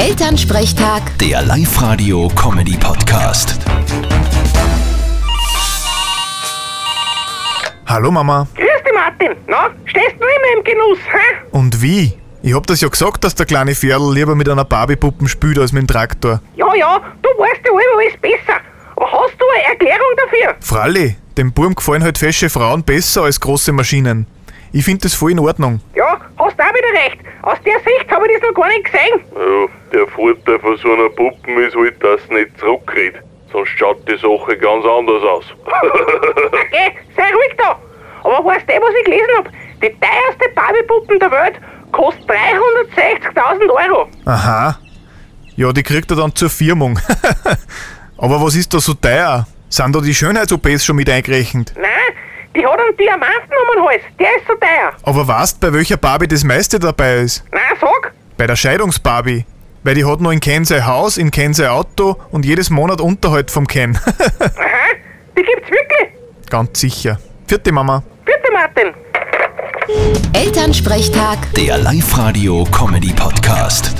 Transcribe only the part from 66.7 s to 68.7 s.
sicher. Vierte Mama. Bitte,